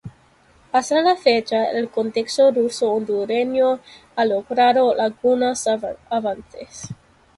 Hasta 0.71 0.99
la 1.03 1.15
fecha, 1.15 1.69
el 1.69 1.87
contexto 1.91 2.49
ruso-hondureño, 2.49 3.79
ha 4.15 4.25
logrado 4.25 4.99
algunos 4.99 5.67
avances. 6.09 6.87